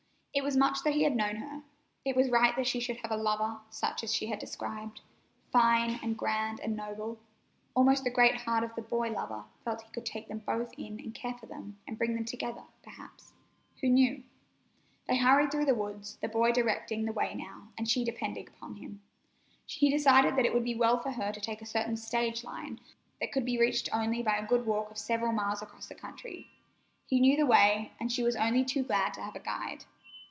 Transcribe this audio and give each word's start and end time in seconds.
It 0.33 0.45
was 0.45 0.55
much 0.55 0.83
that 0.83 0.93
he 0.93 1.03
had 1.03 1.13
known 1.13 1.35
her. 1.35 1.61
It 2.05 2.15
was 2.15 2.29
right 2.29 2.55
that 2.55 2.65
she 2.65 2.79
should 2.79 2.95
have 3.01 3.11
a 3.11 3.17
lover 3.17 3.59
such 3.69 4.01
as 4.01 4.13
she 4.13 4.27
had 4.27 4.39
described—"fine 4.39 5.99
and 6.01 6.17
grand 6.17 6.61
and 6.61 6.73
noble." 6.73 7.19
Almost 7.75 8.05
the 8.05 8.11
great 8.11 8.35
heart 8.37 8.63
of 8.63 8.73
the 8.75 8.81
boy 8.81 9.11
lover 9.11 9.43
felt 9.65 9.81
he 9.81 9.91
could 9.91 10.05
take 10.05 10.29
them 10.29 10.37
both 10.39 10.71
in 10.79 11.01
and 11.01 11.13
care 11.13 11.33
for 11.33 11.47
them, 11.47 11.79
and 11.85 11.97
bring 11.97 12.15
them 12.15 12.23
together, 12.23 12.63
perhaps—who 12.81 13.89
knew? 13.89 14.23
They 15.09 15.17
hurried 15.17 15.51
through 15.51 15.65
the 15.65 15.75
woods, 15.75 16.17
the 16.21 16.29
boy 16.29 16.53
directing 16.53 17.03
the 17.03 17.11
way 17.11 17.33
now, 17.35 17.67
and 17.77 17.89
she 17.89 18.05
depending 18.05 18.47
upon 18.47 18.75
him. 18.77 19.01
He 19.65 19.89
decided 19.89 20.37
that 20.37 20.45
It 20.45 20.53
would 20.53 20.63
be 20.63 20.75
well 20.75 20.97
for 21.01 21.11
her 21.11 21.33
to 21.33 21.41
take 21.41 21.61
a 21.61 21.65
certain 21.65 21.97
stage 21.97 22.45
line 22.45 22.79
that 23.19 23.33
could 23.33 23.43
be 23.43 23.59
reached 23.59 23.89
only 23.93 24.23
by 24.23 24.37
a 24.37 24.47
good 24.47 24.65
walk 24.65 24.91
of 24.91 24.97
several 24.97 25.33
miles 25.33 25.61
across 25.61 25.87
the 25.87 25.93
country. 25.95 26.47
He 27.05 27.19
knew 27.19 27.35
the 27.35 27.45
way, 27.45 27.91
and 27.99 28.09
she 28.09 28.23
was 28.23 28.37
only 28.37 28.63
too 28.63 28.83
glad 28.83 29.13
to 29.15 29.21
have 29.21 29.35
a 29.35 29.39
guide. 29.39 29.83